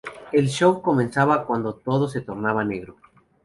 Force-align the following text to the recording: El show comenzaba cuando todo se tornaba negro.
El 0.31 0.47
show 0.49 0.81
comenzaba 0.81 1.45
cuando 1.45 1.75
todo 1.75 2.07
se 2.07 2.21
tornaba 2.21 2.63
negro. 2.65 2.95